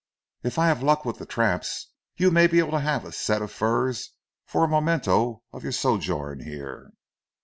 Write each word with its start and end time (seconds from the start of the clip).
"If 0.41 0.57
I 0.57 0.65
have 0.65 0.81
luck 0.81 1.05
with 1.05 1.19
the 1.19 1.27
traps, 1.27 1.91
you 2.17 2.31
may 2.31 2.47
be 2.47 2.57
able 2.57 2.71
to 2.71 2.79
have 2.79 3.05
a 3.05 3.11
set 3.11 3.43
of 3.43 3.51
furs 3.51 4.13
for 4.47 4.63
a 4.63 4.67
memento 4.67 5.43
of 5.53 5.61
your 5.61 5.71
sojourn 5.73 6.39
here!" 6.39 6.89